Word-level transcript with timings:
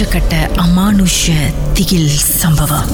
உச்சக்கட்ட 0.00 0.34
அமானுஷ 0.56 1.22
திகில் 1.74 2.10
சம்பவம் 2.34 2.90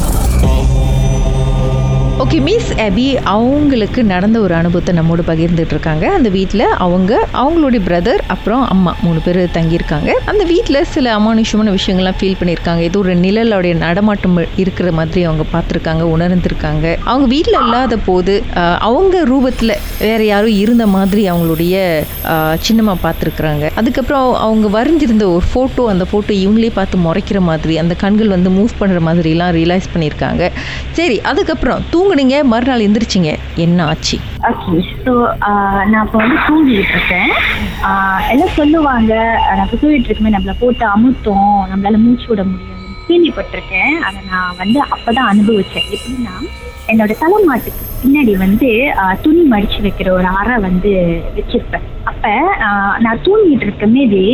ஓகே 2.23 2.37
மிஸ் 2.45 2.69
அபி 2.83 3.03
அவங்களுக்கு 3.31 4.01
நடந்த 4.11 4.37
ஒரு 4.45 4.53
அனுபவத்தை 4.59 4.91
நம்மோடு 4.97 5.23
பகிர்ந்துட்டு 5.27 5.73
இருக்காங்க 5.75 6.05
அந்த 6.17 6.29
வீட்டில் 6.35 6.63
அவங்க 6.85 7.11
அவங்களுடைய 7.41 7.81
பிரதர் 7.87 8.21
அப்புறம் 8.33 8.63
அம்மா 8.73 8.91
மூணு 9.03 9.19
பேர் 9.25 9.39
தங்கியிருக்காங்க. 9.57 10.09
அந்த 10.31 10.43
வீட்டில் 10.51 10.79
சில 10.93 11.11
அமானுஷமான 11.17 11.73
விஷயங்கள்லாம் 11.75 12.17
ஃபீல் 12.19 12.37
பண்ணியிருக்காங்க. 12.39 12.81
ஏதோ 12.87 12.99
ஒரு 13.03 13.13
நிழலுடைய 13.25 13.73
நடமாட்டம் 13.83 14.39
இருக்கிற 14.63 14.91
மாதிரி 14.99 15.23
அவங்க 15.29 15.45
பார்த்துருக்காங்க 15.53 16.07
உணர்ந்திருக்காங்க. 16.15 16.85
அவங்க 17.11 17.27
வீட்டில் 17.35 17.59
இல்லாத 17.65 17.99
போது 18.07 18.35
அவங்க 18.89 19.21
ரூபத்தில் 19.31 19.75
வேற 20.07 20.19
யாரும் 20.31 20.57
இருந்த 20.63 20.87
மாதிரி 20.95 21.23
அவங்களுடைய 21.33 21.75
சின்னமாக 22.65 22.65
சின்னம்மா 22.67 22.97
பார்த்துருக்குறாங்க. 23.05 23.63
அதுக்கப்புறம் 23.81 24.27
அவங்க 24.47 24.67
வரைஞ்சிருந்த 24.77 25.27
ஒரு 25.35 25.45
ஃபோட்டோ 25.53 25.85
அந்த 25.93 26.07
ஃபோட்டோ 26.09 26.33
இவங்களே 26.43 26.73
பார்த்து 26.79 27.05
முறைக்கிற 27.07 27.39
மாதிரி 27.51 27.75
அந்த 27.83 27.93
கண்கள் 28.05 28.33
வந்து 28.35 28.49
மூவ் 28.57 28.77
பண்ணுற 28.81 28.99
மாதிரிலாம் 29.09 29.55
ரியலைஸ் 29.59 29.93
பண்ணியிருக்காங்க. 29.93 30.43
சரி 30.99 31.19
அதுக்கப்புறம் 31.31 32.05
தூங்குனீங்க? 32.07 32.37
மறுநாள் 32.51 32.83
எந்திரிச்சிங்க. 32.83 33.31
என்ன 33.63 33.79
ஆச்சு? 33.91 34.17
ஓகே 34.49 34.73
ஸோ 35.05 35.13
uh, 35.47 35.79
நான் 35.91 36.03
இப்போ 36.05 36.17
வந்து 36.21 36.37
தூங்கிட்டு 36.47 36.93
இருக்கேன். 36.95 37.31
Uh, 37.87 38.17
எல்லாம் 38.33 38.53
சொல்லுவாங்க? 38.59 39.13
நான் 39.57 39.71
தூங்கிட்டு 39.81 40.07
இருக்குமே 40.09 40.31
நம்மளை 40.35 40.53
போட்டு 40.61 40.85
அமுத்தோம். 40.93 41.57
நம்மளால 41.71 41.99
மூச்சு 42.03 42.27
விட 42.29 42.43
முடியும் 42.51 42.85
கேள்விப்பட்டிருக்கேன் 43.09 43.97
அதை 44.07 44.21
நான் 44.31 44.55
வந்து 44.61 44.79
அப்பதான் 44.93 45.29
அனுபவிச்சேன். 45.33 45.89
எப்படின்னா 45.97 46.35
என்னோட 46.91 47.13
தலைமாட்டுக்கு 47.23 47.83
பின்னாடி 48.03 48.33
வந்து 48.45 48.69
துணி 49.25 49.43
மடிச்சு 49.53 49.79
வைக்கிற 49.87 50.09
ஒரு 50.19 50.29
அறை 50.39 50.55
வந்து 50.67 50.93
வச்சிருப்பேன். 51.37 51.85
அப்ப 52.09 52.31
நான் 53.05 53.23
தூங்கிட்டு 53.27 53.67
இருக்கமேவே 53.67 54.25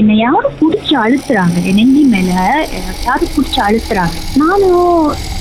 என்னை 0.00 0.16
யாரும் 0.24 0.58
பிடிச்சி 0.62 0.94
அழுத்துறாங்க. 1.04 1.58
என் 1.70 1.78
நெஞ்சி 1.80 2.04
மேல 2.14 2.32
யாரும் 3.08 3.34
பிடிச்சி 3.36 3.60
அழுத்துறாங்க. 3.68 4.16
நானும் 4.44 4.94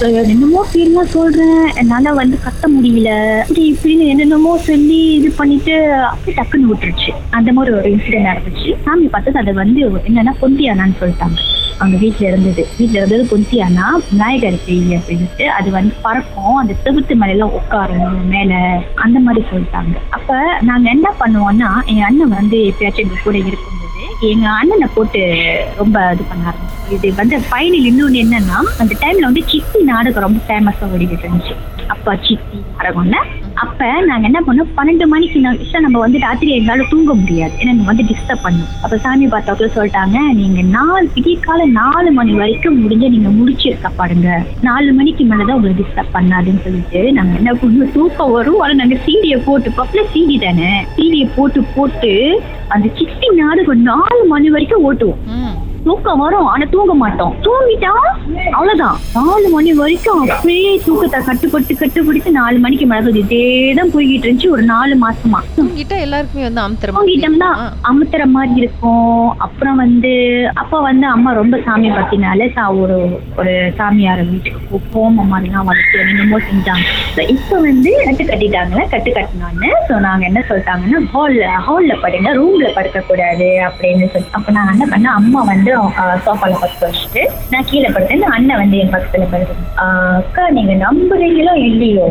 என்னமோ 0.08 0.66
பேர்லாம் 0.74 1.14
சொல்றேன். 1.14 1.76
என்னால 1.76 2.12
வந்து 2.12 2.38
கத்த 2.46 2.68
முடியல. 2.76 3.10
இப்படி 3.42 3.64
இப்படின்னு 3.72 4.06
என்னென்னமோ 4.08 4.58
சொல்லி 4.58 5.00
இது 5.14 5.32
பண்ணிட்டு 5.32 5.94
அப்படி 5.94 6.36
டக்குன்னு 6.38 6.70
விட்டுருச்சு. 6.72 7.12
அந்த 7.30 7.54
மாதிரி 7.54 7.76
ஒரு 7.76 7.90
இன்சிடென்ட் 7.90 8.30
நடந்துச்சு. 8.30 8.78
சாமி 8.84 9.08
பார்த்தது 9.08 9.40
அதை 9.40 9.54
வந்து 9.54 9.82
என்னன்னா 9.90 10.34
பொந்தியானான்னு 10.42 11.00
சொல்லிட்டாங்க. 11.02 11.40
அவங்க 11.78 11.98
வீட்டுல 11.98 12.28
இருந்தது. 12.28 12.68
வீட்டுல 12.80 13.00
இருந்தது 13.02 13.24
பொந்தியானா 13.32 13.86
விநாயகர் 14.12 14.64
செய்ய 14.66 15.00
அப்படின்ட்டு 15.00 15.46
அது 15.46 15.72
வந்து 15.72 15.94
பறக்கும். 16.02 16.56
அந்த 16.56 16.74
செவுத்து 16.86 17.16
மேல 17.16 17.52
உட்காரும் 17.60 18.26
மேல. 18.28 18.82
அந்த 18.96 19.20
மாதிரி 19.20 19.46
சொல்லிட்டாங்க. 19.52 19.96
அப்ப 20.10 20.58
நாங்க 20.62 20.90
என்ன 20.90 21.14
பண்ணுவோம்னா 21.20 21.72
எங்க 21.86 22.06
அண்ணன் 22.06 22.38
வந்து 22.40 22.58
எப்பயாச்சும் 22.58 23.06
எங்க 23.06 23.20
கூட 23.24 23.38
இருக்கும் 23.38 23.79
எங்க 24.28 24.48
அண்ணனை 24.50 24.88
போட்டு 24.94 25.20
ரொம்ப 25.78 26.12
இது 26.14 26.24
பண்ண 26.24 26.54
இது 26.90 27.14
வந்து 27.16 27.38
ஃபைனல் 27.38 27.86
இன்னொன்று 27.86 28.20
என்னன்னா 28.20 28.58
அந்த 28.78 28.96
டைம்ல 29.00 29.22
வந்து 29.22 29.44
சித்தி 29.48 29.82
நாடகம் 29.82 30.24
ரொம்ப 30.24 30.40
ஃபேமஸா 30.48 30.90
ஓடிக்கிட்டு 30.94 31.26
இருந்துச்சு. 31.28 31.56
அப்பா 31.88 32.16
சித்தி 32.16 32.58
நாடகம்ல 32.78 33.18
அப்ப 33.64 33.86
நாங்க 34.10 34.26
என்ன 34.30 34.40
பண்ணோம்? 34.48 34.70
பன்னெண்டு 34.78 35.06
மணிக்கு 35.14 35.38
நான் 35.46 35.86
நம்ம 35.86 36.00
வந்து 36.04 36.18
ராத்திரி 36.26 36.52
எங்களால 36.58 36.84
தூங்க 36.92 37.14
முடியாது. 37.22 37.54
ஏன்னா 37.60 37.72
நம்ம 37.72 37.88
வந்து 37.92 38.06
டிஸ்டர்ப் 38.12 38.44
பண்ணும். 38.46 38.70
அப்ப 38.84 38.98
சாமி 39.06 39.26
பார்த்தாக்குள்ள 39.34 39.70
சொல்லிட்டாங்க 39.78 40.18
நீங்க 40.40 40.62
நாலு 40.78 41.06
விடியற்கால 41.16 41.66
நாலு 41.80 42.12
மணி 42.20 42.34
வரைக்கும் 42.42 42.80
முடிஞ்ச 42.84 43.08
நீங்க 43.16 43.32
முடிச்சிருக்க 43.40 43.90
பாருங்க. 43.96 44.30
நாலு 44.68 44.92
மணிக்கு 45.00 45.26
மேலதான் 45.32 45.58
உங்களுக்கு 45.60 45.84
டிஸ்டர்ப் 45.84 46.16
பண்ணாதுன்னு 46.18 46.64
சொல்லிட்டு 46.68 47.02
நாங்க 47.18 47.36
என்ன 47.42 47.54
பண்ணுவோம் 47.62 47.94
தூக்கம் 47.98 48.36
வரும். 48.38 48.62
ஆனா 48.66 48.76
நாங்க 48.82 48.98
சீடியை 49.08 49.40
போட்டு 49.48 49.72
பக்கத்துல 49.80 50.04
சீடி 50.14 50.38
தானே? 50.46 50.72
சீடியை 50.98 51.28
போட்டு 51.38 51.62
போட்டு 51.76 52.14
அந்த 52.76 52.88
சிக்ஸ்டி 53.00 53.30
நாடு 53.42 53.76
நாலு 53.92 54.22
மணி 54.34 54.50
வரைக்கும் 54.56 54.86
ஓட்டுவோம். 54.90 55.22
தூக்கம் 55.84 56.20
வரும். 56.20 56.46
ஆனா 56.46 56.66
தூங்க 56.72 56.94
மாட்டோம். 56.94 57.34
தூங்கிட்டா 57.46 57.92
அவ்வளவுதான். 58.52 58.98
நாலு 59.14 59.48
மணி 59.50 59.72
வரைக்கும் 59.74 60.22
அப்படியே 60.30 60.72
தூக்கத்தை 60.86 61.20
கட்டுப்பட்டு 61.24 61.74
கட்டுப்பிடிச்சு 61.74 62.32
நாலு 62.32 62.58
மணிக்கு 62.60 62.86
மேல 62.86 63.12
இதேதான் 63.22 63.94
போய்கிட்டு 63.94 64.26
இருந்துச்சு. 64.28 64.50
ஒரு 64.50 64.64
நாலு 64.64 64.96
மாசமா. 64.96 65.40
தூங்கிட்டா 65.58 65.98
எல்லாருக்குமே 66.00 66.44
வந்து 66.44 66.62
அமுத்துற 66.62 66.92
மாதிரி 66.92 67.16
தூங்கிட்டோம்னா 67.16 67.50
அமுத்துற 67.92 68.26
மாதிரி 68.26 68.56
இருக்கும். 68.56 69.38
அப்புறம் 69.38 69.76
வந்து 69.76 70.14
அப்ப 70.54 70.82
வந்து 70.82 71.08
அம்மா 71.08 71.32
ரொம்ப 71.32 71.60
சாமி 71.66 71.90
பத்தினால 71.90 72.48
ஒரு 72.82 72.98
ஒரு 73.38 73.54
சாமியார் 73.78 74.24
வீட்டுக்கு 74.30 74.80
ஹோமம் 74.94 75.32
மாதிரிலாம் 75.34 75.68
வளர்த்து 75.70 76.00
என்னமோ 76.00 76.40
செஞ்சாங்க. 76.50 76.86
இப்ப 77.36 77.60
வந்து 77.60 77.92
கட்டு 78.06 78.24
கட்டிட்டாங்களே? 78.24 78.84
கட்டு 78.90 79.12
கட்டினோன்னு 79.12 79.70
ஸோ 79.90 79.96
நாங்க 80.00 80.26
என்ன 80.26 80.44
சொல்லிட்டாங்கன்னா 80.50 81.00
ஹால்ல 81.14 81.46
ஹால்ல 81.68 81.94
படுங்க 82.02 82.34
ரூம்ல 82.34 82.68
படுக்க 82.74 83.00
கூடாது 83.00 83.50
அப்படின்னு 83.68 84.08
சொல்லி 84.14 84.30
அப்ப 84.32 84.52
நான் 84.52 84.72
என்ன 84.72 84.86
பண்ண 84.92 85.12
அம்மா 85.12 85.42
வந்து 85.44 85.69
சோஃபால 86.26 86.54
படுக்க 86.62 86.88
வச்சுட்டு 86.88 87.24
நான் 87.52 87.68
கீழே 87.70 87.90
படுத்தேன். 87.96 88.26
அண்ணன் 88.38 88.62
வந்து 88.62 88.80
என் 88.84 88.94
பக்கத்துல 88.94 89.28
படுத்து 89.34 89.56
அக்கா 90.20 90.44
நீங்க 90.58 90.74
நம்புறீங்களோ 90.86 91.54
இல்லையோ? 91.70 92.08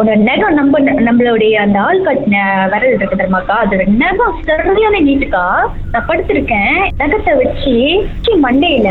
ஒரு 0.00 0.12
நகம் 0.28 0.58
நம்ப 0.58 0.80
நம்மளுடைய 1.08 1.54
அந்த 1.64 1.76
ஆள் 1.86 2.04
கட்டின 2.06 2.36
விரல் 2.72 2.94
இருக்கு 2.96 3.18
தெரியுமாக்கா? 3.20 3.56
அது 3.64 3.86
நகம் 4.02 4.38
சரியான 4.48 5.00
நீட்டுக்கா? 5.06 5.44
நான் 5.92 6.08
படுத்திருக்கேன். 6.10 6.78
நகத்தை 7.02 7.34
வச்சு 7.42 7.74
மண்டையில 8.46 8.90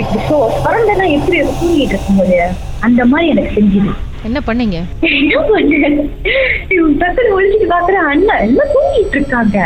இப்படி 0.00 0.20
சோ 0.30 0.38
பறந்தனா 0.64 1.06
எப்படி 1.18 1.38
இருக்கும் 1.40 1.60
தூங்கிட்டு 1.62 1.94
இருக்கும்போது? 1.96 2.40
அந்த 2.86 3.02
மாதிரி 3.12 3.32
எனக்கு 3.34 3.54
செஞ்சுது. 3.58 3.92
என்ன 4.28 4.38
பண்ணீங்க? 4.46 4.78
என்ன 5.18 5.40
பண்ணேன் 5.48 5.96
இவன் 6.74 6.94
டக்குனு 7.00 7.34
ஒழிச்சிட்டு 7.36 7.66
பாக்குறேன் 7.72 8.06
அண்ணா 8.12 8.34
எல்லாம் 8.44 8.70
தூங்கிட்டு 8.74 9.16
இருக்காங்க? 9.18 9.58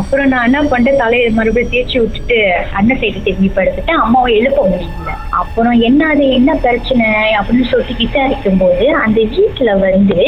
அப்புறம் 0.00 0.28
நான் 0.32 0.46
என்ன 0.48 0.60
பண்ணிட்டேன் 0.70 1.00
தலையை 1.02 1.28
மறுபடியும் 1.38 1.72
தேய்ச்சி 1.74 1.96
விட்டுட்டு 2.02 2.38
அண்ணன் 2.78 3.00
சைடு 3.02 3.22
திரும்பி 3.26 3.50
படுத்துட்டேன். 3.56 4.02
அம்மாவை 4.04 4.32
எழுப்ப 4.40 4.62
முடியல. 4.72 5.14
அப்புறம் 5.40 5.76
என்ன 5.88 6.08
அது? 6.12 6.24
என்ன 6.38 6.50
பிரச்சனை? 6.64 7.08
அப்படின்னு 7.38 7.70
சொல்லிட்டு 7.70 7.96
விசாரிக்கும் 8.02 8.60
போது 8.62 8.84
அந்த 9.04 9.20
வீட்டுல 9.36 9.72
வந்து 9.86 10.18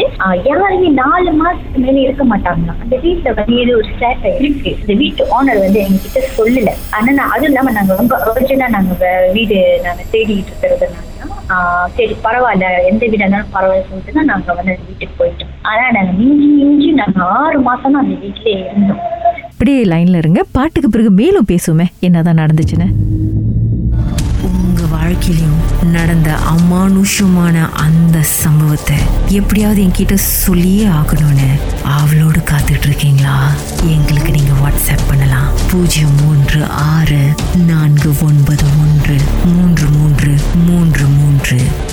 யாருமே 0.50 0.90
நாலு 1.02 1.30
மாசத்துக்கு 1.42 1.84
மேல 1.84 1.98
இருக்க 2.06 2.24
மாட்டாங்க 2.32 2.68
அந்த 2.84 2.96
வீட்டுல 3.04 3.34
வந்து 3.40 3.60
ஏதோ 3.64 3.74
ஒரு 3.82 3.90
சேட்டை 4.00 4.32
இருக்கு. 4.40 4.72
இந்த 4.82 4.96
வீட்டு 5.02 5.22
ஓனர் 5.36 5.62
வந்து 5.66 5.80
எங்ககிட்ட 5.86 6.22
சொல்லல. 6.38 6.72
ஆனா 6.96 7.10
நான் 7.20 7.32
அதுவும் 7.34 7.50
இல்லாம 7.52 7.76
நாங்க 7.78 8.00
ரொம்ப 8.02 8.16
அர்ஜென்டா 8.32 8.68
நாங்க 8.78 8.94
வீடு 9.38 9.58
நாங்க 9.88 10.02
தேடிட்டு 10.14 10.52
இருக்கிறதுனால. 10.52 11.06
சரி 11.96 12.16
பரவாயில்ல. 12.24 12.66
எந்த 12.90 13.06
வீடா 13.06 13.24
இருந்தாலும் 13.24 13.54
பரவாயில்ல 13.54 13.88
சொல்லிட்டு 13.88 14.12
தான் 14.12 14.24
நாங்க 14.24 14.54
வந்து 14.54 14.72
அந்த 14.72 14.82
வீட்டுக்கு 14.88 15.24
போயிட்டோம். 15.24 15.50
ஆனா 15.62 15.90
நாங்க 15.90 16.12
மிஞ்சி 16.12 16.46
மிஞ்சி 16.46 16.90
நாங்க 16.90 17.22
ஆறு 17.22 17.60
மாசம் 17.60 17.92
தான் 17.92 18.02
அந்த 18.02 18.16
வீட்லயே 18.26 18.64
இருந்தோம். 18.64 18.98
அப்படியே 19.42 19.84
லைன்ல 19.84 20.16
இருங்க. 20.16 20.44
பாட்டுக்கு 20.52 20.90
பிறகு 20.90 21.10
மேலும் 21.10 21.46
பேசுவோமே. 21.48 21.86
என்னதான் 22.00 22.38
நடந்துச்சுன்னு. 22.38 22.88
உங்க 24.48 24.82
வாழ்க்கையிலும் 24.90 25.58
நடந்த 25.92 26.30
அமானுஷமான 26.54 27.68
அந்த 27.72 28.22
சம்பவத்தை 28.22 28.96
எப்படியாவது 29.28 29.82
என்கிட்ட 29.82 30.14
சொல்லியே 30.14 30.86
ஆகணும்னு 30.86 31.50
அவளோடு 31.82 32.38
காத்துட்டு 32.38 32.86
இருக்கீங்களா? 32.86 33.50
எங்களுக்கு 33.86 34.30
நீங்க 34.30 34.52
வாட்ஸ்அப் 34.62 35.08
பண்ணலாம். 35.08 35.48
பூஜ்ஜியம் 35.70 36.16
மூன்று 36.22 36.64
ஆறு 36.64 37.22
நான்கு 37.66 38.12
ஒன்பது 38.22 38.64
ஒன்று. 38.82 38.99